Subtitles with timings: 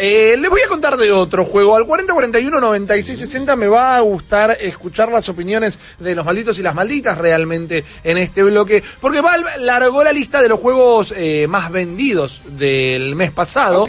[0.00, 1.74] Eh, les voy a contar de otro juego.
[1.74, 6.74] Al 4041 9660 me va a gustar escuchar las opiniones de los malditos y las
[6.74, 8.82] malditas realmente en este bloque.
[9.00, 13.86] Porque Valve largó la lista de los juegos eh, más vendidos del mes pasado.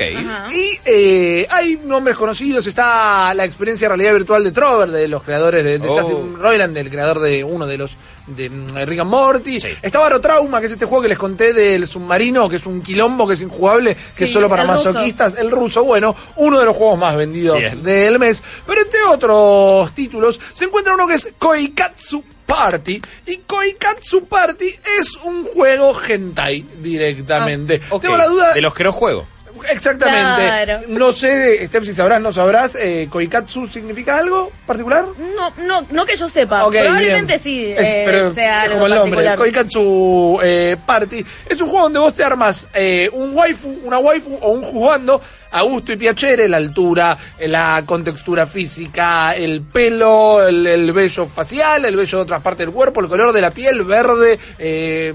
[0.51, 2.66] Y eh, hay nombres conocidos.
[2.66, 5.96] Está la experiencia de realidad virtual de Trover, de los creadores de, de Oh.
[6.02, 7.91] Justin Roiland, del creador de uno de los
[8.36, 9.59] de mm, Rick and Morty.
[9.62, 9.68] Sí.
[9.82, 13.27] Está Barotrauma, que es este juego que les conté del submarino, que es un quilombo,
[13.27, 14.94] que es injugable, que es solo para el ruso.
[14.94, 15.38] masoquistas.
[15.38, 17.84] El ruso, bueno, uno de los juegos más vendidos Bien.
[17.84, 18.41] del mes.
[18.66, 23.02] Pero entre otros títulos, se encuentra uno que es Koikatsu Party.
[23.27, 24.67] Y Koikatsu Party
[25.00, 27.81] es un juego hentai directamente.
[27.89, 28.53] Ok, Tengo la duda.
[28.53, 29.27] De los que no juego.
[29.72, 30.41] Exactamente.
[30.41, 30.82] Claro.
[30.88, 32.76] No sé, Steph, si sabrás, no sabrás.
[32.76, 35.05] Eh, Koikatsu significa algo particular?
[35.36, 36.59] No, no, no que yo sepa.
[36.70, 37.40] Probablemente bien.
[37.40, 39.36] sí Es- eh, pero sea algo como el nombre.
[39.36, 41.26] Koikatsu eh, Party.
[41.48, 45.22] Es un juego donde vos te armas eh, un waifu, una waifu o un jugando
[45.52, 51.86] a gusto y piacere, la altura, la contextura física, el pelo, el, el vello facial,
[51.86, 55.14] el vello de otras partes del cuerpo, el color de la piel, verde, eh,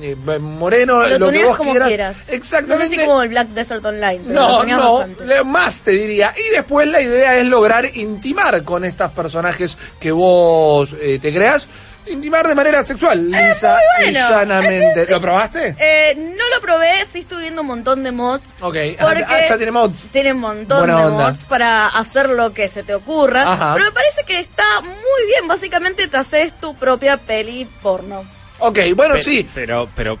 [0.00, 1.88] eh, moreno, Lo, lo, que vos como quieras.
[1.88, 2.16] quieras.
[2.28, 2.84] Exactamente.
[2.88, 4.20] No sé si como el Black Desert Online.
[4.26, 5.44] pero No, no, bastante.
[5.44, 6.34] más te diría.
[6.36, 11.68] Y después la idea es lograr intimar con estos personajes que vos eh, te creas.
[12.10, 15.06] Intimar de manera sexual, lisa muy y llanamente.
[15.10, 15.76] ¿Lo probaste?
[15.78, 18.48] Eh, no lo probé, sí estuve viendo un montón de mods.
[18.60, 20.06] Ok, Porque ah, ya tiene mods.
[20.12, 21.28] Tiene un montón Buena de onda.
[21.30, 23.42] mods para hacer lo que se te ocurra.
[23.52, 23.74] Ajá.
[23.74, 25.46] Pero me parece que está muy bien.
[25.48, 28.24] Básicamente te haces tu propia peli porno.
[28.60, 30.18] Ok, bueno, Pe- sí, Pero, pero.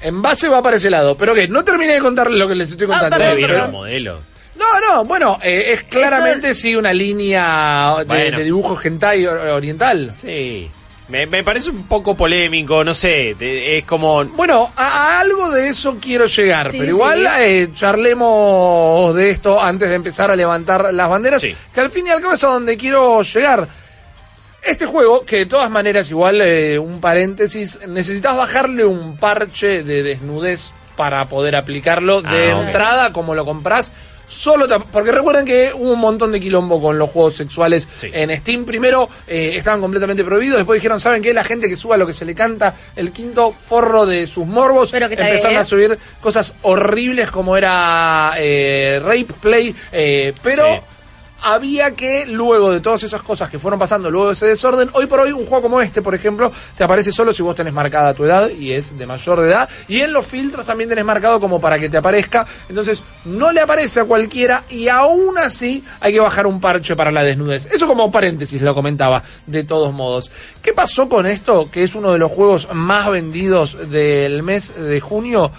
[0.00, 1.16] en base va para ese lado.
[1.16, 3.16] Pero que no terminé de contarles lo que les estoy Ah, contando.
[3.16, 3.72] perdón, ¿Ustedes vieron perdón.
[3.72, 4.20] los modelos?
[4.56, 8.38] No, no, bueno, eh, es claramente sí una línea de, Bueno.
[8.38, 10.12] de dibujo hentai or- oriental.
[10.12, 10.68] Sí.
[11.08, 13.34] Me, me parece un poco polémico, no sé.
[13.38, 14.24] te- es como.
[14.26, 17.42] Bueno, a, a algo de eso quiero llegar, Sí, pero igual sí.
[17.42, 21.54] eh, charlemos de esto antes de empezar a levantar las banderas, Sí.
[21.72, 23.66] que al fin y al cabo es a donde quiero llegar.
[24.62, 30.02] Este juego, que de todas maneras igual, eh, un paréntesis, necesitas bajarle un parche de
[30.02, 33.92] desnudez para poder aplicarlo de Ah, entrada, como lo compras.
[34.28, 38.10] Solo porque recuerden que hubo un montón de quilombo con los juegos sexuales Sí.
[38.12, 38.64] en Steam.
[38.64, 41.32] Primero eh, estaban completamente prohibidos, después dijeron, ¿saben qué?
[41.32, 44.90] La gente que suba lo que se le canta, el quinto forro de sus morbos,
[44.90, 50.66] Pero que empezaron bien, a subir cosas horribles como era eh, rape play, eh, pero
[50.66, 50.80] Sí.
[51.42, 55.06] Había que, luego de todas esas cosas que fueron pasando, luego de ese desorden, hoy
[55.06, 58.14] por hoy un juego como este, por ejemplo, te aparece solo si vos tenés marcada
[58.14, 61.40] tu edad y es de mayor de edad, y en los filtros también tenés marcado
[61.40, 66.12] como para que te aparezca, entonces no le aparece a cualquiera y aún así hay
[66.12, 67.66] que bajar un parche para la desnudez.
[67.66, 70.30] Eso como paréntesis lo comentaba, de todos modos.
[70.62, 75.00] ¿Qué pasó con esto, que es uno de los juegos más vendidos del mes de
[75.00, 75.50] junio?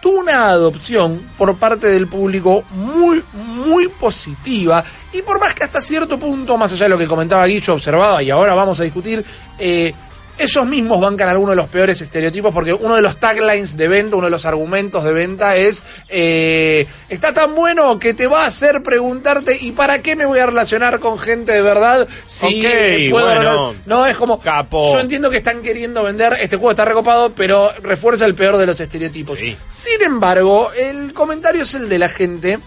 [0.00, 3.22] tuvo una adopción por parte del público muy,
[3.68, 4.84] muy positiva.
[5.12, 8.22] Y por más que hasta cierto punto, más allá de lo que comentaba Guillo, observaba,
[8.22, 9.24] y ahora vamos a discutir,
[9.58, 9.92] eh,
[10.38, 14.16] ellos mismos bancan algunos de los peores estereotipos, porque uno de los taglines de venta,
[14.16, 18.46] uno de los argumentos de venta es, eh, está tan bueno que te va a
[18.46, 22.06] hacer preguntarte, ¿y para qué me voy a relacionar con gente de verdad?
[22.24, 22.62] Si
[23.10, 23.74] puedo bueno.
[23.86, 24.92] No, es como, Capo.
[24.92, 28.66] yo entiendo que están queriendo vender, este juego está recopado, pero refuerza el peor de
[28.66, 29.38] los estereotipos.
[29.38, 29.56] Sí.
[29.68, 32.58] Sin embargo, el comentario es el de la gente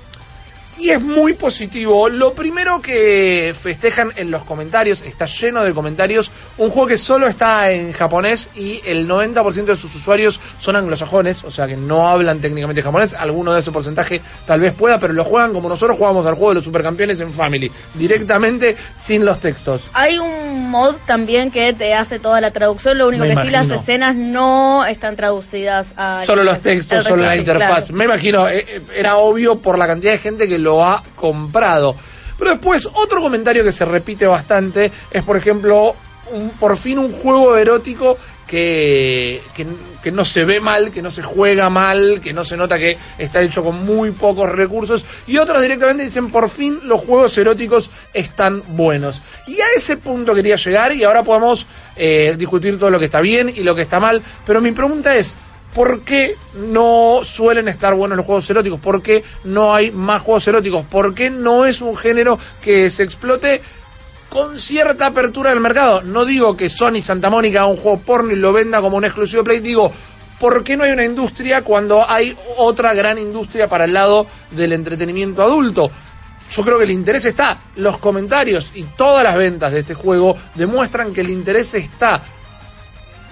[0.81, 2.09] y es muy positivo.
[2.09, 7.27] Lo primero que festejan en los comentarios, está lleno de comentarios, un juego que solo
[7.27, 12.09] está en japonés y el 90% de sus usuarios son anglosajones, o sea que no
[12.09, 15.97] hablan técnicamente japonés, alguno de ese porcentaje tal vez pueda, pero lo juegan como nosotros
[15.97, 19.83] jugamos al juego de los supercampeones en Family, directamente sin los textos.
[19.93, 23.49] Hay un mod también que te hace toda la traducción, lo único Me que sí
[23.51, 27.85] las escenas no están traducidas a Solo los textos, solo la interfaz.
[27.85, 27.93] Claro.
[27.93, 31.95] Me imagino, eh, eh, era obvio por la cantidad de gente que lo ha comprado.
[32.37, 35.95] Pero después, otro comentario que se repite bastante es, por ejemplo,
[36.31, 38.17] un- por fin un juego erótico
[38.47, 39.65] que, que,
[40.03, 42.97] que no se ve mal, que no se juega mal, que no se nota que
[43.17, 45.05] está hecho con muy pocos recursos.
[45.27, 49.21] Y otros directamente dicen, por fin los juegos eróticos están buenos.
[49.47, 51.65] Y a ese punto quería llegar y ahora podemos
[51.95, 54.21] eh, discutir todo lo que está bien y lo que está mal.
[54.45, 55.37] Pero mi pregunta es,
[55.73, 58.79] ¿Por qué no suelen estar buenos los juegos eróticos?
[58.79, 60.85] ¿Por qué no hay más juegos eróticos?
[60.85, 63.61] ¿Por qué no es un género que se explote
[64.29, 66.01] con cierta apertura del mercado?
[66.03, 69.45] No digo que Sony Santa Mónica un juego porno y lo venda como un exclusivo
[69.45, 69.91] Play, digo,
[70.39, 74.73] ¿por qué no hay una industria cuando hay otra gran industria para el lado del
[74.73, 75.89] entretenimiento adulto?
[76.51, 77.61] Yo creo que el interés está.
[77.77, 82.21] Los comentarios y todas las ventas de este juego demuestran que el interés está.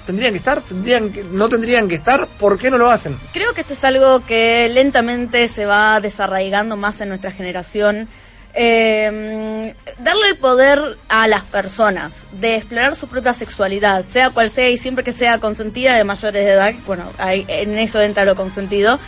[0.06, 0.62] ¿Tendrían que estar?
[0.62, 2.28] ¿Tendrían que, ¿No tendrían que estar?
[2.28, 3.18] ¿Por qué no lo hacen?
[3.34, 8.08] Creo que esto es algo que lentamente se va desarraigando más en nuestra generación.
[8.54, 14.70] Eh, darle el poder a las personas de explorar su propia sexualidad, sea cual sea
[14.70, 18.36] y siempre que sea consentida de mayores de edad, bueno, ahí, en eso entra lo
[18.36, 19.00] consentido,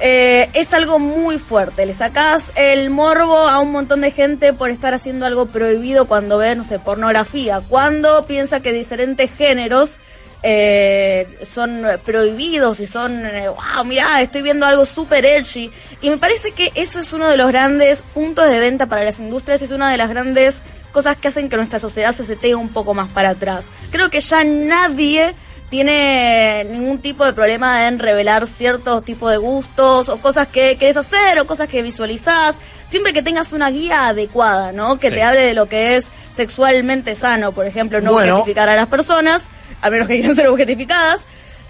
[0.00, 1.86] eh, es algo muy fuerte.
[1.86, 6.38] Le sacás el morbo a un montón de gente por estar haciendo algo prohibido cuando
[6.38, 9.98] ve, no sé, pornografía, cuando piensa que diferentes géneros
[10.46, 15.70] eh, son prohibidos y son, eh, wow, mirá, estoy viendo algo súper edgy.
[16.02, 19.18] Y me parece que eso es uno de los grandes puntos de venta para las
[19.20, 20.56] industrias, es una de las grandes
[20.92, 23.64] cosas que hacen que nuestra sociedad se setee un poco más para atrás.
[23.90, 25.34] Creo que ya nadie
[25.70, 30.98] tiene ningún tipo de problema en revelar ciertos tipos de gustos o cosas que querés
[30.98, 32.56] hacer o cosas que visualizás,
[32.86, 35.00] siempre que tengas una guía adecuada, ¿no?
[35.00, 35.16] Que Sí.
[35.16, 36.06] te hable de lo que es
[36.36, 38.44] sexualmente sano, por ejemplo, no Bueno.
[38.54, 39.44] a las personas,
[39.80, 41.22] a menos que quieran ser objetificadas.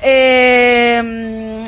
[0.02, 1.64] Eh,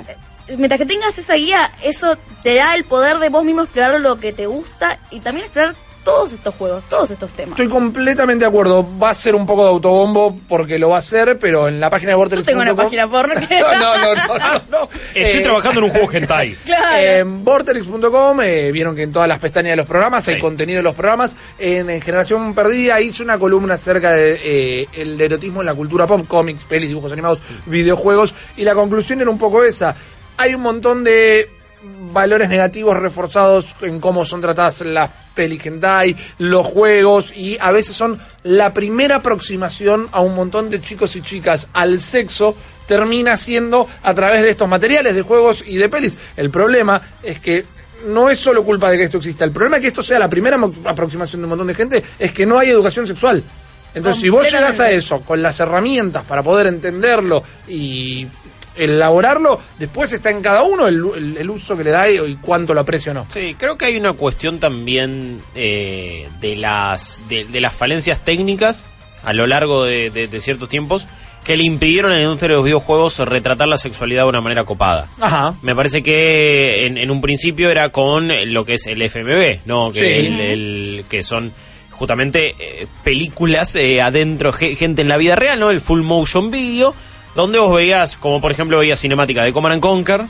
[0.56, 4.18] mientras que tengas esa guía, eso te da el poder de vos mismo explorar lo
[4.18, 5.74] que te gusta y también explorar
[6.06, 7.50] todos estos juegos, todos estos temas.
[7.50, 8.86] Estoy completamente de acuerdo.
[8.98, 11.90] Va a ser un poco de autobombo porque lo va a hacer, pero en la
[11.90, 12.46] página de Yo Vortex.
[12.46, 13.58] tengo una página porno que...
[13.60, 14.88] No, no, no, no.
[15.14, 16.54] Estoy Eh, trabajando en un juego hentai.
[16.64, 16.96] Claro.
[17.02, 20.40] En Vortex.com eh, vieron que en todas las pestañas de los programas hay Sí.
[20.40, 21.34] contenido de los programas.
[21.58, 25.74] En, en Generación Perdida hice una columna acerca del de, eh, el erotismo en la
[25.74, 28.32] cultura pop, cómics, pelis, dibujos animados, videojuegos.
[28.56, 29.94] Y la conclusión era un poco esa.
[30.36, 31.50] Hay un montón de
[32.12, 37.94] valores negativos reforzados en cómo son tratadas las pelis hentai, los juegos y a veces
[37.94, 42.56] son la primera aproximación a un montón de chicos y chicas al sexo
[42.86, 46.16] termina siendo a través de estos materiales de juegos y de pelis.
[46.36, 47.64] El problema es que
[48.06, 50.30] no es solo culpa de que esto exista, el problema es que esto sea la
[50.30, 53.42] primera aproximación de un montón de gente es que no hay educación sexual.
[53.94, 58.26] Entonces, si vos llegás a eso con las herramientas para poder entenderlo y
[58.76, 62.36] elaborarlo, después está en cada uno el, el- el uso que le da y, y
[62.36, 63.26] cuánto lo aprecia o no.
[63.28, 68.84] Sí, creo que hay una cuestión también eh, de las de, de las falencias técnicas
[69.24, 71.06] a lo largo de, de- de ciertos tiempos
[71.44, 74.64] que le impidieron a la industria de los videojuegos retratar la sexualidad de una manera
[74.64, 75.06] copada.
[75.20, 75.54] Ajá.
[75.62, 79.92] Me parece que en, en un principio era con lo que es el FMV, ¿no?
[79.92, 80.26] Que, Sí.
[80.26, 81.52] el- el- que son
[81.92, 85.70] justamente eh, películas eh, adentro, ge- gente en la vida real, ¿no?
[85.70, 86.94] El full motion video,
[87.36, 90.22] donde vos veías, como por ejemplo veías cinemática de Command and Conquer,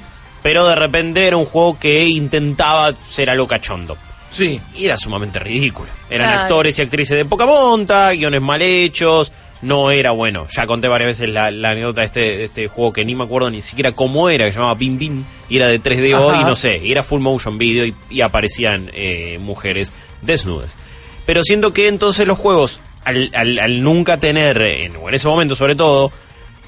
[0.43, 3.97] pero de repente era un juego que intentaba ser algo cachondo.
[4.31, 4.61] Sí.
[4.75, 5.89] Y era sumamente ridículo.
[6.11, 6.43] Eran Claro.
[6.43, 9.33] actores y actrices de poca monta, guiones mal hechos.
[9.63, 10.47] No era bueno.
[10.55, 13.25] Ya conté varias veces la, la anécdota de este, de este juego que ni me
[13.25, 15.25] acuerdo ni siquiera cómo era, que se llamaba Bim Bim.
[15.49, 16.41] Y era de 3DO Ajá.
[16.43, 20.77] y no sé, y era full motion video y, y aparecían eh, mujeres desnudas.
[21.25, 25.27] Pero siento que entonces los juegos, al, al- al nunca tener, en, o en ese
[25.29, 26.13] momento sobre todo,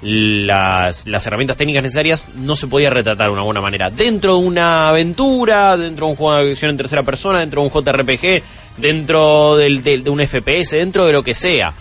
[0.03, 3.91] las, las herramientas técnicas necesarias, no se podía retratar de una buena manera.
[3.91, 7.69] Dentro de una aventura, dentro de un juego de acción en tercera persona, dentro de
[7.69, 8.43] un JRPG,
[8.77, 11.73] dentro del, de un FPS, dentro de lo que sea.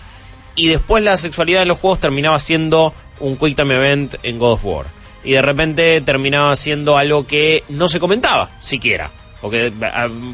[0.56, 4.52] Y después la sexualidad en los juegos terminaba siendo un Quick Time Event en God
[4.54, 4.86] of War.
[5.22, 9.10] Y de repente terminaba siendo algo que no se comentaba, siquiera.
[9.40, 9.72] Porque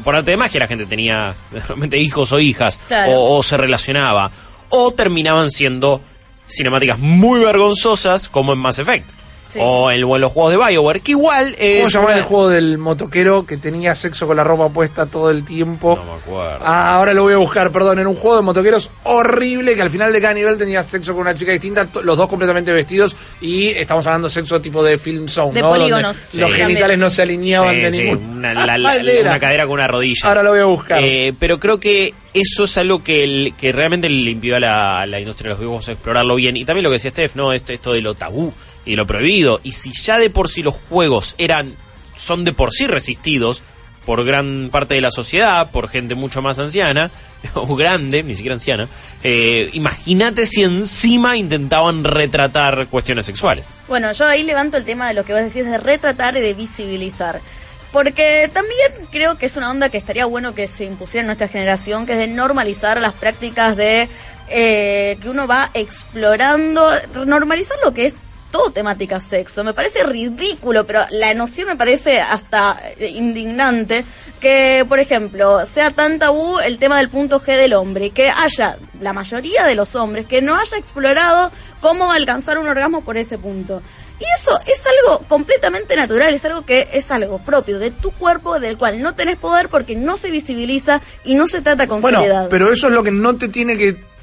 [0.03, 3.11] por arte de magia la gente tenía realmente hijos o hijas, Claro.
[3.13, 4.31] o, o se relacionaba.
[4.69, 6.01] O terminaban siendo
[6.47, 9.14] cinemáticas muy vergonzosas, como en Mass Effect.
[9.55, 9.59] Sí.
[9.63, 11.77] O en, o los juegos de Bioware, que igual es.
[11.79, 15.31] ¿Cómo llamaba una- el juego del motoquero que tenía sexo con la ropa puesta todo
[15.31, 15.95] el tiempo?
[15.95, 16.59] No me acuerdo.
[16.65, 19.89] Ah, ahora lo voy a buscar, perdón, en un juego de motoqueros horrible que al
[19.89, 23.67] final de cada nivel tenía sexo con una chica distinta, los dos completamente vestidos y
[23.69, 25.67] estamos hablando de sexo tipo de film zone, De ¿no?
[25.69, 26.33] Donde polígonos.
[26.33, 28.37] Los genitales no se alineaban Sí, de sí, ningún.
[28.37, 29.29] una, la- la- Mal era.
[29.31, 30.19] una cadera con una rodilla.
[30.27, 30.99] Ahora lo voy a buscar.
[31.01, 34.99] Eh, pero creo que eso es algo que, el- que realmente le impidió a la,
[35.01, 36.57] a la industria de los videojuegos explorarlo bien.
[36.57, 37.53] Y también lo que decía Steph, ¿no?
[37.53, 38.51] Esto, esto de lo tabú
[38.85, 39.59] y lo prohibido.
[39.63, 41.75] Y si ya de por sí los juegos eran,
[42.15, 43.63] son de por sí resistidos
[44.05, 47.09] por gran parte de la sociedad, por gente mucho más anciana,
[47.55, 48.87] o grande, ni siquiera anciana,
[49.23, 53.67] eh, imagínate si encima intentaban retratar cuestiones sexuales.
[53.87, 56.53] Bueno, yo ahí levanto el tema de lo que vos decís de retratar y de
[56.53, 57.41] visibilizar.
[57.91, 61.47] Porque también creo que es una onda que estaría bueno que se impusiera en nuestra
[61.47, 64.09] generación, que es de normalizar las prácticas de
[64.49, 66.85] eh, que uno va explorando,
[67.25, 68.15] normalizar lo que es
[68.55, 69.65] todo temática sexo.
[69.65, 74.05] Me parece ridículo, pero la noción me parece hasta eh, indignante
[74.39, 78.77] que, por ejemplo, sea tan tabú el tema del punto G del hombre, que haya
[79.01, 83.37] la mayoría de los hombres que no haya explorado cómo alcanzar un orgasmo por ese
[83.37, 83.81] punto.
[84.21, 88.57] Y eso es algo completamente natural, es algo que es algo propio de tu cuerpo,
[88.61, 92.21] del cual no tenés poder porque no se visibiliza y no se trata con Bueno,
[92.21, 92.47] seriedad.
[92.49, 94.14] pero eso es lo que no te tiene que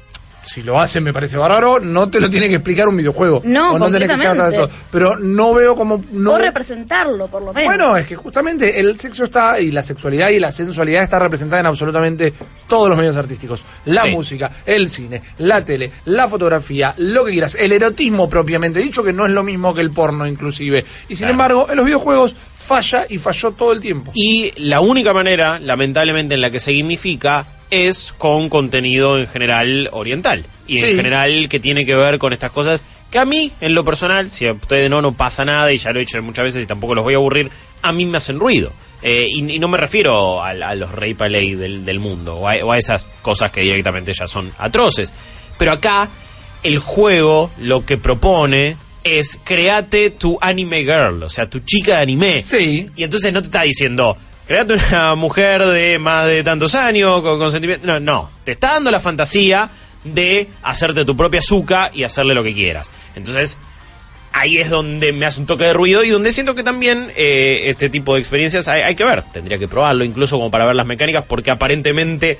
[0.45, 3.41] si lo hacen me parece bárbaro, no te lo tiene que explicar un videojuego.
[3.45, 4.69] No, o no tenés que explicar.
[4.91, 6.03] Pero no veo como...
[6.11, 7.67] No, O representarlo, por lo menos.
[7.67, 11.61] bueno, es que justamente el sexo está, y la sexualidad y la sensualidad está representada
[11.61, 12.33] en absolutamente
[12.67, 13.63] todos los medios artísticos.
[13.85, 14.09] La Sí.
[14.11, 17.55] música, el cine, la tele, la fotografía, lo que quieras.
[17.59, 20.85] El erotismo propiamente dicho, que no es lo mismo que el porno inclusive.
[21.09, 21.31] Y sin Claro.
[21.31, 24.11] embargo, en los videojuegos falla y falló todo el tiempo.
[24.15, 29.89] Y la única manera, lamentablemente, en la que se gamifica es con contenido en general
[29.91, 30.45] oriental.
[30.67, 30.85] Y Sí.
[30.91, 34.31] en general que tiene que ver con estas cosas que a mí, en lo personal,
[34.31, 36.65] si a ustedes no, no pasa nada y ya lo he hecho muchas veces y
[36.65, 37.51] tampoco los voy a aburrir,
[37.83, 38.73] a mí me hacen ruido.
[39.03, 42.47] Eh, y, y no me refiero a, a los rey palais del, del mundo o
[42.47, 45.13] a, o a esas cosas que directamente ya son atroces.
[45.59, 46.09] Pero acá
[46.63, 52.01] el juego lo que propone es create tu anime girl, o sea, tu chica de
[52.03, 52.41] anime.
[52.41, 52.89] Sí.
[52.95, 57.39] Y entonces no te está diciendo, create una mujer de más de tantos años, con
[57.39, 57.85] consentimiento.
[57.87, 58.29] No, no.
[58.43, 59.69] Te está dando la fantasía
[60.03, 62.91] de hacerte tu propia azúcar y hacerle lo que quieras.
[63.15, 63.57] Entonces,
[64.33, 67.63] ahí es donde me hace un toque de ruido y donde siento que también eh,
[67.65, 69.23] este tipo de experiencias hay, hay que ver.
[69.31, 72.37] Tendría que probarlo, incluso como para ver las mecánicas, porque aparentemente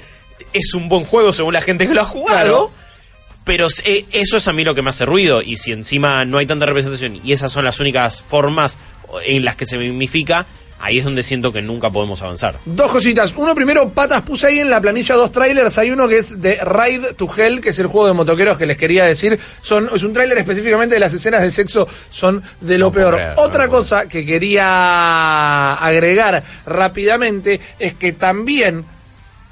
[0.52, 2.70] es un buen juego según la gente que lo ha jugado.
[2.70, 2.72] Claro.
[3.46, 5.42] Pero eh, eso es a mí lo que me hace ruido.
[5.42, 8.78] Y si encima no hay tanta representación y esas son las únicas formas
[9.26, 10.48] en las que se mimifica,
[10.84, 12.60] ahí es donde siento que nunca podemos avanzar.
[12.66, 13.34] Dos cositas.
[13.38, 15.78] Uno primero, patas, puse ahí en la planilla dos trailers.
[15.78, 18.66] Hay uno que es de Ride to Hell, que es el juego de motoqueros que
[18.66, 19.40] les quería decir.
[19.62, 23.22] Son, es un tráiler específicamente de las escenas de sexo, son de lo No peor.
[23.38, 28.84] Otra cosa que quería agregar rápidamente es que también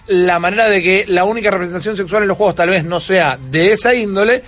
[0.07, 3.37] la manera de que la única representación sexual en los juegos tal vez no sea
[3.37, 4.43] de esa índole,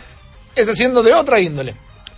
[0.53, 1.75] es haciendo de otra índole.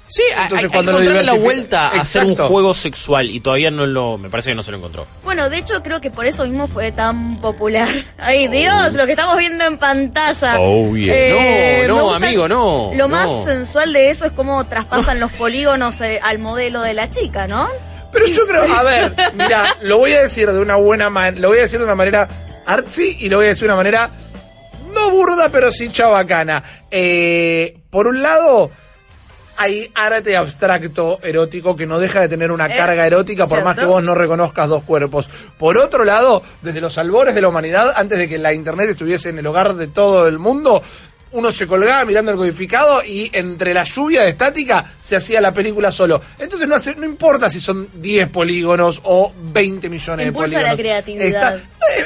[0.08, 3.40] Sí, Entonces, hay, cuando hay que encontrarle la vuelta a hacer un juego sexual y
[3.40, 5.08] todavía no lo, me parece que no se lo encontró.
[5.24, 7.90] Bueno, de hecho creo que por eso mismo fue tan popular.
[8.18, 10.58] Ay, Dios, lo que estamos viendo en pantalla.
[10.60, 11.14] Oh, yeah.
[11.16, 13.10] Eh, No, no, amigo, no, Lo no.
[13.10, 17.48] más sensual de eso es cómo traspasan los polígonos eh, al modelo de la chica,
[17.48, 17.68] ¿no?
[18.12, 21.50] Pero yo creo, a ver, mira, lo voy a decir de una buena manera, lo
[21.50, 22.30] voy a decir de una manera
[22.66, 24.10] artsy y lo voy a decir de una manera
[24.94, 26.64] no burda, pero sí chabacana.
[26.90, 28.72] Eh, por un lado,
[29.58, 33.76] hay arte abstracto erótico que no deja de tener una Eh, carga erótica por más
[33.76, 35.30] que vos no reconozcas dos cuerpos.
[35.58, 39.30] Por otro lado, desde los albores de la humanidad, antes de que la internet estuviese
[39.30, 40.82] en el hogar de todo el mundo,
[41.36, 45.54] uno se colgaba mirando el codificado y entre la lluvia de estática se hacía la
[45.54, 46.22] película solo.
[46.40, 50.78] Entonces no, hace, no importa si son 10 polígonos o 20 millones Impulsa de polígonos.
[50.78, 51.56] la creatividad.
[51.56, 51.56] Está,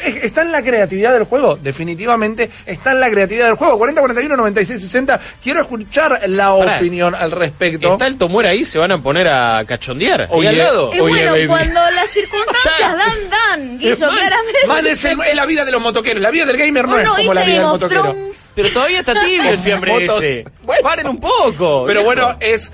[0.07, 3.77] eh, está en la creatividad del juego, definitivamente está en la creatividad del juego.
[3.77, 5.19] 40, 41, 96, 60.
[5.41, 6.77] Quiero escuchar la Pará.
[6.77, 7.93] opinión al respecto.
[7.93, 8.65] ¿Está el Tomuera ahí?
[8.65, 10.27] ¿Se van a poner a cachondear?
[10.31, 10.91] Oye, al lado.
[10.93, 11.47] Y Oye, bueno, baby.
[11.47, 14.67] cuando las circunstancias dan, dan, Guillo, Man, claramente.
[14.67, 16.21] Man, es, el- es la vida de los motoqueros.
[16.21, 18.15] La vida del gamer no es como la vida del motoquero.
[18.61, 20.21] Pero todavía está tibio el fiambre Motos.
[20.23, 20.45] ese.
[20.63, 20.83] Bueno.
[20.83, 21.85] Paren un poco.
[21.87, 22.03] Pero viejo.
[22.05, 22.71] bueno, es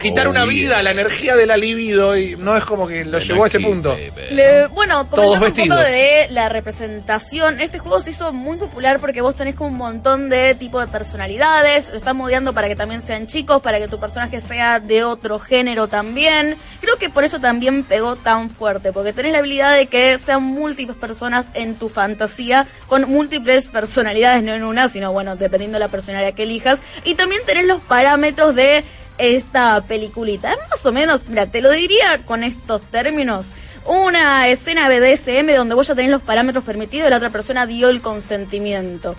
[0.00, 0.52] quitar Oh, una yeah.
[0.52, 3.60] vida, la energía de la libido, y no es como que lo llevó a ese
[3.60, 3.96] punto.
[4.30, 5.78] Le- bueno, comentando un vestidos.
[5.78, 9.76] poco de la representación, este juego se hizo muy popular porque vos tenés como un
[9.76, 13.88] montón de tipo de personalidades, lo están modeando para que también sean chicos, para que
[13.88, 16.56] tu personaje sea de otro género también.
[16.80, 20.42] Creo que por eso también pegó tan fuerte, porque tenés la habilidad de que sean
[20.42, 25.80] múltiples personas en tu fantasía, con múltiples personalidades, no en una, sino bueno, dependiendo de
[25.80, 26.78] la personalidad que elijas.
[27.04, 28.84] Y también tenés los parámetros de
[29.18, 30.54] esta peliculita.
[30.70, 33.46] Más o menos, mira, te lo diría con estos términos.
[33.84, 37.88] Una escena BDSM donde vos ya tenés los parámetros permitidos y la otra persona dio
[37.88, 39.16] el consentimiento.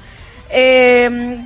[0.49, 1.39] Eh,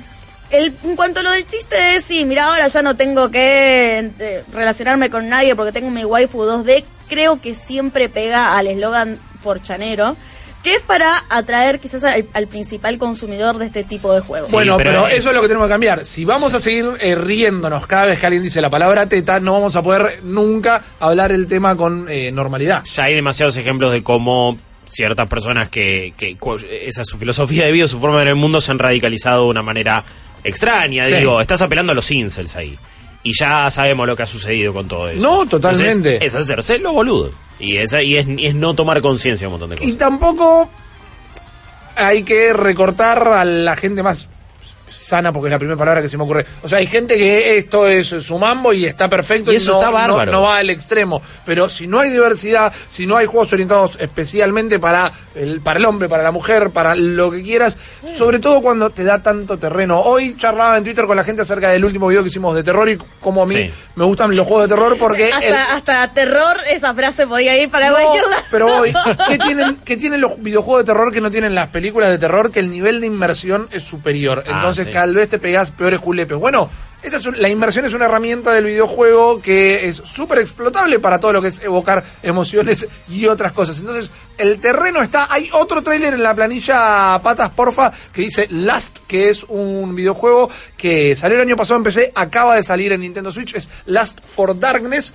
[0.50, 4.12] el- en cuanto a lo del chiste es, sí, mira, ahora ya no tengo que
[4.18, 9.18] eh, relacionarme con nadie porque tengo mi waifu 2D, creo que siempre pega al eslogan
[9.42, 10.16] forchanero,
[10.64, 14.48] que es para atraer quizás al, al principal consumidor de este tipo de juegos.
[14.48, 16.04] Sí, bueno, pero pero, es- eso es lo que tenemos que cambiar.
[16.04, 19.52] Si vamos a seguir eh, riéndonos cada vez que alguien dice la palabra teta, no
[19.52, 22.82] vamos a poder nunca hablar el tema con eh, normalidad.
[22.84, 24.56] ya hay demasiados ejemplos de cómo
[24.88, 26.36] ciertas personas que, que
[26.86, 29.44] esa es su filosofía de vida, su forma de ver el mundo se han radicalizado
[29.44, 30.02] de una manera
[30.44, 31.06] extraña.
[31.06, 31.14] Sí.
[31.14, 32.78] Digo, estás apelando a los incels ahí.
[33.24, 35.20] Y ya sabemos lo que ha sucedido con todo eso.
[35.20, 36.14] No, totalmente.
[36.14, 37.30] Entonces, es hacerse lo boludo.
[37.58, 39.96] Y, esa, y, es, y es no tomar conciencia de un montón de Y cosas.
[39.98, 40.68] tampoco
[41.96, 44.28] hay que recortar a la gente más
[45.04, 46.46] sana, porque es la primera palabra que se me ocurre.
[46.62, 49.72] O sea, hay gente que esto es su mambo y está perfecto Y y, eso
[49.72, 50.26] no, está bárbaro.
[50.32, 51.20] no- no va al extremo.
[51.44, 55.84] Pero si no hay diversidad, si no hay juegos orientados especialmente para el, para el
[55.84, 57.76] hombre, para la mujer, para lo que quieras,
[58.16, 60.00] sobre todo cuando te da tanto terreno.
[60.00, 62.88] Hoy charlaba en Twitter con la gente acerca del último video que hicimos de terror
[62.88, 63.70] y cómo a mí Sí.
[63.96, 65.30] me gustan los juegos de terror porque...
[65.32, 67.96] hasta, el- hasta terror esa frase podía ir para no,
[68.50, 68.92] pero hoy,
[69.28, 72.50] ¿qué tienen, ¿qué tienen los videojuegos de terror que no tienen las películas de terror?
[72.50, 74.42] Que el nivel de inmersión es superior.
[74.46, 74.90] Ah, Entonces sí.
[74.94, 76.38] Tal vez te pegás peores julepes.
[76.38, 76.70] Bueno,
[77.02, 81.32] esa es la inversión es una herramienta del videojuego que es súper explotable para todo
[81.32, 83.80] lo que es evocar emociones y otras cosas.
[83.80, 85.26] Entonces, el terreno está.
[85.28, 90.48] Hay otro tráiler en la planilla Patas Porfa que dice Last, que es un videojuego
[90.76, 93.56] que salió el año pasado en PC, acaba de salir en Nintendo Switch.
[93.56, 95.12] Es Last for Darkness.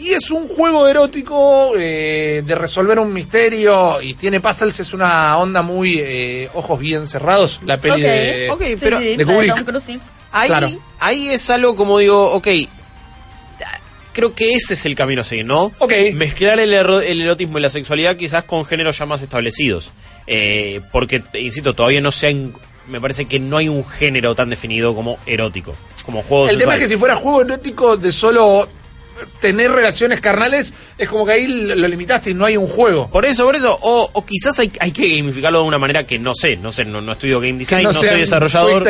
[0.00, 5.36] Y es un juego erótico eh, de resolver un misterio y tiene puzzles, es una
[5.36, 8.48] onda muy eh, ojos bien cerrados, la peli de...
[8.50, 9.64] ok, Sí, pero sí, de Kubrick.
[9.64, 9.98] Cruise, sí.
[10.32, 10.70] Ahí, Claro.
[11.00, 12.48] ahí es algo como digo, ok,
[14.12, 15.72] creo que ese es el camino a seguir, ¿no?
[15.78, 15.92] Ok.
[16.14, 19.92] Mezclar el, ero- el erotismo y la sexualidad quizás con géneros ya más establecidos.
[20.26, 22.32] Eh, porque, insisto, todavía no se ha
[22.88, 26.74] me parece que no hay un género tan definido como erótico, como juego El tema
[26.74, 28.66] es que si fuera juego erótico de solo
[29.40, 33.08] tener relaciones carnales, es como que ahí lo limitaste y no hay un juego.
[33.10, 33.78] Por eso, por eso.
[33.82, 36.84] O, o quizás hay, hay que gamificarlo de una manera que no sé, no sé,
[36.84, 38.84] no, no estudio game design, no no, soy desarrollador.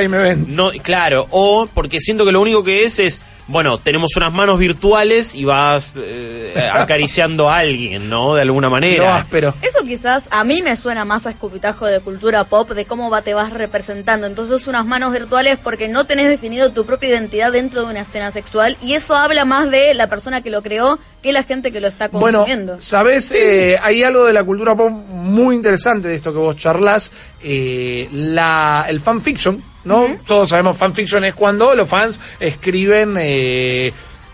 [0.49, 4.59] No, claro, o porque siento que lo único que es es, bueno, tenemos unas manos
[4.59, 6.30] virtuales y vas eh,
[6.73, 8.35] acariciando a alguien, ¿no?
[8.35, 9.17] De alguna manera.
[9.17, 9.55] áspero.
[9.63, 13.23] Eso quizás a mí me suena más a escupitajo de cultura pop, de cómo va,
[13.23, 14.27] te vas representando.
[14.27, 18.31] Entonces unas manos virtuales porque no tenés definido tu propia identidad dentro de una escena
[18.33, 21.81] sexual y eso habla más de la persona que lo creó que la gente que
[21.81, 22.81] lo está Bueno, consumiendo.
[22.81, 23.33] ¿sabes?
[23.33, 27.11] Eh, hay algo de la cultura pop muy interesante de esto que vos charlas.
[27.43, 30.07] Eh, la, el fanfiction, ¿no?
[30.27, 33.93] Todos sabemos fanfiction es cuando los fans escriben eh,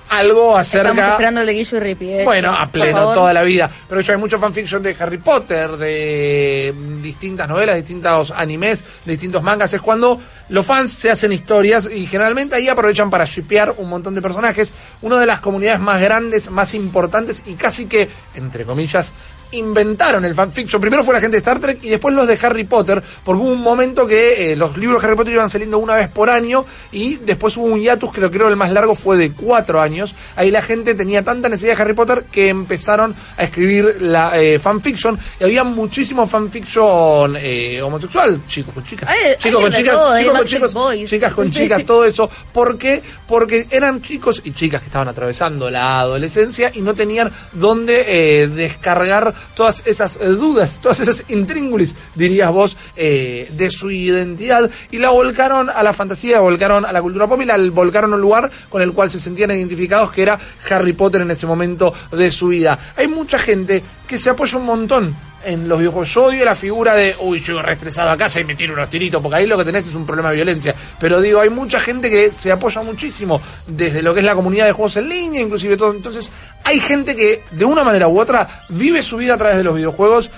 [0.09, 1.11] algo Estamos acerca...
[1.13, 2.11] esperando el de Guillo y Rippy.
[2.11, 2.25] eh.
[2.25, 3.71] Bueno, a pleno toda la vida.
[3.89, 9.43] Pero ya hay mucho fanfiction de Harry Potter, de mm, distintas novelas, distintos animes, distintos
[9.43, 9.73] mangas.
[9.73, 14.15] Es cuando los fans se hacen historias y generalmente ahí aprovechan para shipear un montón
[14.15, 14.73] de personajes.
[15.03, 19.12] Una de las comunidades más grandes, más importantes y casi que, entre comillas,
[19.53, 20.81] inventaron el fanfiction.
[20.81, 23.53] Primero fue la gente de Star Trek y después los de Harry Potter, porque hubo
[23.53, 26.67] un momento que eh, los libros de Harry Potter iban saliendo una vez por año
[26.91, 30.15] y después hubo un hiatus que lo creo el más largo fue de cuatro años.
[30.35, 34.59] Ahí la gente tenía tanta necesidad de Harry Potter que empezaron a escribir la eh,
[34.59, 39.95] fanfiction y había muchísimo fanfiction eh, homosexual, chicos con chicas, Hay- chicos hay con chicas,
[39.95, 41.11] todo, chicos con chicos, Boys.
[41.11, 42.30] chicas con chicas, todo eso.
[42.52, 43.02] ¿Por qué?
[43.26, 48.49] Porque eran chicos y chicas que estaban atravesando la adolescencia y no tenían dónde eh,
[48.49, 54.99] descargar todas esas eh, dudas, todas esas intríngulis, dirías vos, eh, de su identidad y
[54.99, 58.17] la volcaron a la fantasía, la volcaron a la cultura pop y la volcaron a
[58.17, 60.39] un lugar con el cual se sentían identificados, que era
[60.71, 62.93] Harry Potter en ese momento de su vida.
[62.97, 66.13] Hay mucha gente que se apoya un montón en los videojuegos.
[66.13, 69.23] Yo odio la figura de, uy, llego reestresado a casa y me tiro unos tiritos,
[69.23, 70.75] porque ahí lo que tenés es un problema de violencia.
[70.99, 74.67] Pero digo, hay mucha gente que se apoya muchísimo desde lo que es la comunidad
[74.67, 75.93] de juegos en línea, inclusive todo.
[75.93, 76.30] Entonces,
[76.65, 79.76] hay gente que de una manera u otra vive su vida a través de los
[79.76, 80.30] videojuegos.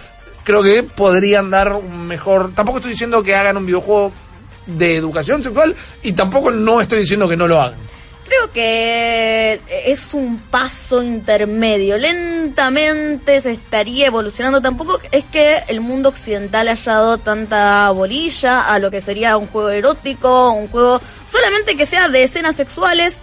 [0.44, 2.52] Creo que podrían dar un mejor.
[2.54, 4.12] Tampoco estoy diciendo que hagan un videojuego
[4.66, 7.78] de educación sexual y tampoco no estoy diciendo que no lo hagan.
[8.28, 11.96] Creo que es un paso intermedio.
[11.96, 14.60] Lentamente se estaría evolucionando.
[14.60, 19.46] Tampoco es que el mundo occidental haya dado tanta bolilla a lo que sería un
[19.46, 23.16] juego erótico, un juego solamente que sea de escenas sexuales.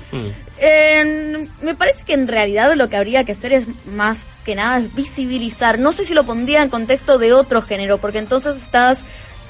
[0.58, 4.80] En- me parece que en realidad lo que habría que hacer es más que nada
[4.80, 5.78] es visibilizar.
[5.80, 9.00] No sé si lo pondría en contexto de otro género, porque entonces estás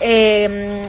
[0.02, 0.82] eh,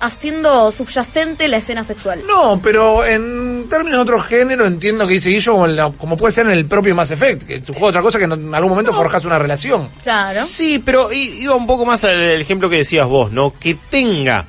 [0.00, 2.22] haciendo subyacente la escena sexual.
[2.26, 6.16] No, pero en términos de otro género entiendo que dice Guillo como, en la- como
[6.16, 8.34] puede ser en el propio Mass Effect, que es un juego otra cosa que no-
[8.34, 9.88] en algún momento forjas una relación.
[10.02, 10.40] Claro.
[10.44, 13.54] Sí, pero iba un poco más al ejemplo que decías vos, ¿no?
[13.58, 14.46] Que tenga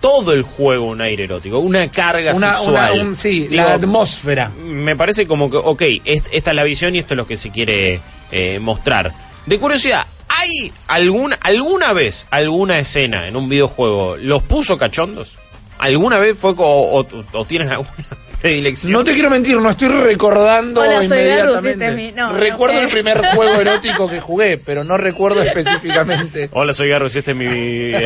[0.00, 2.92] todo el juego un aire erótico, una carga Una, sexual.
[2.92, 4.50] una- un- sí, Digo, la atmósfera.
[4.64, 7.36] me parece como que, ok, est- esta es la visión y esto es lo que
[7.36, 9.12] se quiere eh, mostrar.
[9.46, 15.36] De curiosidad, ¿hay alguna, alguna vez, alguna escena en un videojuego los puso cachondos?
[15.78, 17.90] ¿Alguna vez fue o, o, o tienes alguna
[18.40, 18.92] predilección?
[18.92, 22.12] No te quiero mentir, no estoy recordando Hola, soy inmediatamente.
[22.16, 22.90] No, recuerdo no, el eh.
[22.92, 26.48] primer juego erótico que jugué, pero no recuerdo específicamente.
[26.52, 27.46] Hola, soy Garrus y este es mi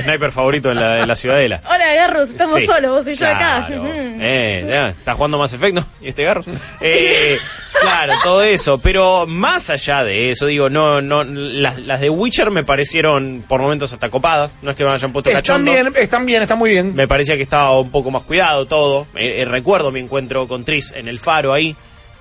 [0.04, 1.60] sniper favorito en la, en la ciudadela.
[1.66, 2.66] Hola, Garros, estamos Sí.
[2.66, 3.64] solos, vos y yo acá.
[3.66, 3.82] Claro.
[3.82, 3.90] Ujú.
[3.94, 5.80] Eh, ya, ¿Estás jugando más efecto?
[5.80, 5.86] ¿no?
[6.00, 6.42] ¿Y este garro?
[6.80, 7.38] Eh,
[7.80, 8.78] claro, todo eso.
[8.78, 13.60] Pero más allá de eso, digo, no, no, las, las de Witcher me parecieron por
[13.60, 14.56] momentos hasta copadas.
[14.62, 15.72] No es que me hayan puesto Están cachondo.
[15.72, 16.94] bien, están bien, están muy bien.
[16.94, 19.06] Me parecía que estaba un poco más cuidado todo.
[19.14, 21.74] Eh, eh, recuerdo mi encuentro con Tris en el faro ahí.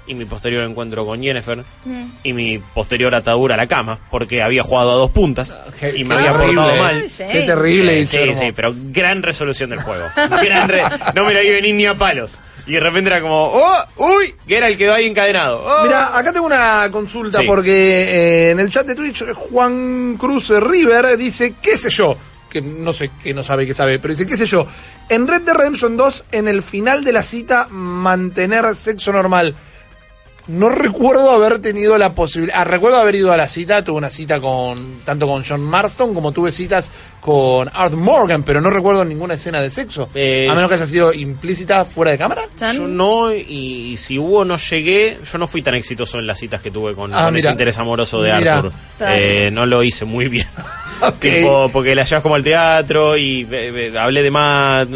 [0.08, 1.60] Y mi posterior encuentro con Jennifer.
[1.86, 2.04] Mm.
[2.24, 4.00] Y mi posterior atadura a la cama.
[4.10, 5.56] Porque había jugado a dos puntas.
[5.80, 7.06] Qué- y me había portado terrible, mal.
[7.32, 10.06] Qué terrible, Eh, sí, sí, pero gran resolución del juego.
[10.44, 10.84] Gran re-
[11.16, 12.42] no me la venir ni a palos.
[12.68, 13.78] Y de repente era como, ¡oh!
[13.98, 14.36] ¡Uy!
[14.48, 15.64] Que era el que quedó ahí encadenado.
[15.66, 15.84] ¡Oh!
[15.84, 17.46] Mira, acá tengo una consulta Sí.
[17.48, 22.16] porque eh, en el chat de Twitch Juan Cruz River dice, qué sé yo,
[22.52, 24.68] que no sé qué no sabe qué sabe, pero dice, qué sé yo,
[25.10, 29.56] en Red Dead Redemption 2, en el final de la cita, mantener sexo normal.
[30.48, 32.58] No recuerdo haber tenido la posibilidad.
[32.60, 33.84] Ah, recuerdo haber ido a la cita.
[33.84, 38.60] Tuve una cita con tanto con John Marston como tuve citas con Art Morgan, pero
[38.60, 40.10] no recuerdo ninguna escena de sexo.
[40.16, 42.48] Eh, a menos que haya sido implícita fuera de cámara.
[42.74, 45.20] Yo no, y, si hubo, no llegué.
[45.32, 47.78] Yo no fui tan exitoso en las citas que tuve con, Ah, con ese interés
[47.78, 48.58] amoroso de Mira.
[48.58, 48.72] Arthur.
[49.00, 50.48] Eh, no lo hice muy bien.
[51.20, 54.88] Tipo, porque la llevas como al teatro y eh, eh, hablé de más.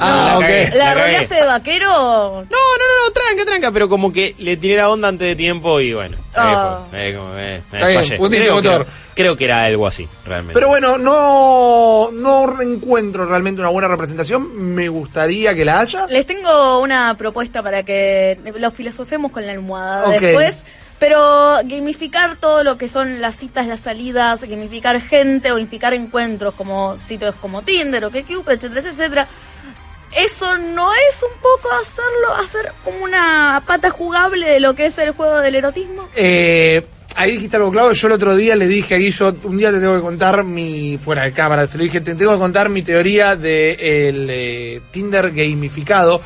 [0.00, 0.42] Ah, la ok.
[0.42, 1.86] cagué, ¿La la rodeaste de vaquero?
[1.88, 5.36] No, no, no, no, tranca, tranca, pero como que le tiré la onda antes de
[5.36, 6.16] tiempo y bueno.
[6.32, 7.14] fue.
[7.14, 7.62] Como, bien,
[8.18, 8.84] puntito creo, motor.
[8.84, 10.54] creo- creo que era algo así, realmente.
[10.54, 14.56] Pero bueno, no, no encuentro realmente una buena representación.
[14.74, 16.06] Me gustaría que la haya.
[16.06, 20.58] Les tengo una propuesta para que lo filosofemos con la almohada después.
[21.02, 26.54] Pero gamificar todo lo que son las citas, las salidas, gamificar gente o gamificar encuentros
[26.54, 29.28] como sitios como Tinder o Cupid, etcétera, etcétera.
[30.16, 34.96] Eso no es un poco hacerlo, hacer como una pata jugable de lo que es
[34.98, 36.08] el juego del erotismo.
[36.14, 36.86] Eh,
[37.16, 37.92] ahí dijiste algo claro.
[37.94, 40.98] Yo el otro día le dije a Guillo, un día te tengo que contar mi,
[40.98, 43.72] fuera de cámara, se lo dije, te tengo que contar mi teoría de
[44.08, 46.22] el eh, Tinder gamificado.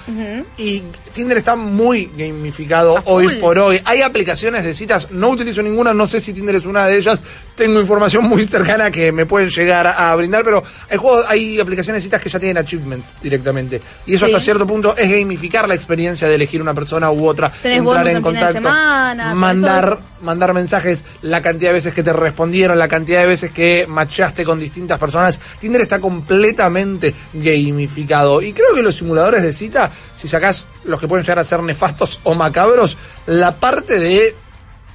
[0.58, 0.82] Y
[1.16, 3.80] Tinder está muy gamificado hoy por hoy.
[3.86, 7.18] Hay aplicaciones de citas, no utilizo ninguna, no sé si Tinder es una de ellas.
[7.54, 11.58] Tengo información muy cercana que me pueden llegar a, a brindar, pero hay juegos, hay
[11.58, 13.80] aplicaciones de citas que ya tienen achievements directamente.
[14.04, 14.32] Y eso Sí.
[14.32, 17.50] hasta cierto punto es gamificar la experiencia de elegir una persona u otra.
[17.62, 22.78] Tenés entrar en contacto, semana, mandar mandar mensajes, la cantidad de veces que te respondieron,
[22.78, 25.38] la cantidad de veces que machaste con distintas personas.
[25.60, 28.42] Tinder está completamente gamificado.
[28.42, 31.62] Y creo que los simuladores de cita, si sacás los que pueden llegar a ser
[31.62, 34.34] nefastos o macabros, la parte de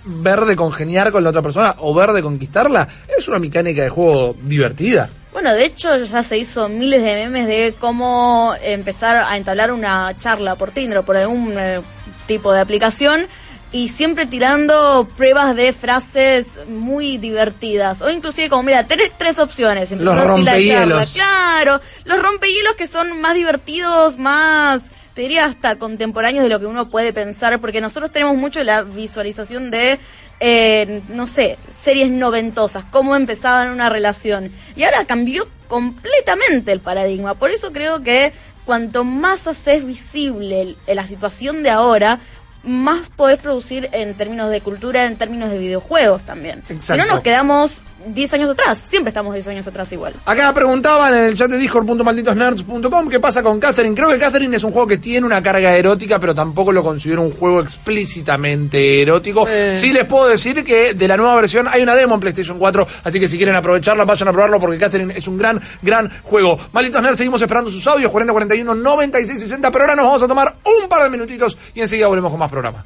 [0.04, 3.90] ver de congeniar con la otra persona o ver de conquistarla es una mecánica de
[3.90, 5.10] juego divertida.
[5.32, 10.14] Bueno, de hecho ya se hizo miles de memes de cómo empezar a entablar una
[10.18, 11.82] charla por Tinder o por algún eh,
[12.28, 13.28] tipo de aplicación
[13.72, 19.92] y siempre tirando pruebas de frases muy divertidas o inclusive como mira tenés tres opciones
[19.92, 21.14] Los la rompehielos.
[21.14, 21.26] charla.
[21.70, 24.82] claro los rompehielos que son más divertidos más
[25.14, 28.84] te diría hasta contemporáneos de lo que uno puede pensar porque nosotros tenemos mucho la
[28.84, 30.00] visualización de
[30.44, 34.52] eh, no sé, series noventosas, cómo empezaban una relación.
[34.76, 37.36] Y ahora cambió completamente el paradigma.
[37.36, 38.34] Por eso creo que
[38.66, 42.20] cuanto más haces visible la situación de ahora,
[42.64, 46.64] más podés producir en términos de cultura, en términos de videojuegos también.
[46.80, 50.14] Si no nos quedamos 10 años atrás, siempre estamos 10 años atrás igual.
[50.26, 53.96] Acá preguntaban en el chat de discord.malditosnerds.com qué pasa con Catherine.
[53.96, 57.22] Creo que Catherine es un juego que tiene una carga erótica, pero tampoco lo considero
[57.22, 59.46] un juego explícitamente erótico.
[59.48, 59.78] Eh.
[59.80, 62.88] Sí les puedo decir que de la nueva versión hay una demo en PlayStation 4,
[63.04, 66.58] así que si quieren aprovecharla, vayan a probarlo porque Catherine es un gran, gran juego.
[66.72, 70.28] Malditos Nerds, seguimos esperando sus audios 40, 41, 96, 60, pero ahora nos vamos a
[70.28, 72.86] tomar un par de minutitos y enseguida volvemos con más programa.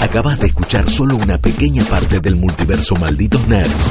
[0.00, 3.90] Acabas de escuchar solo una pequeña parte del multiverso Malditos Nerds.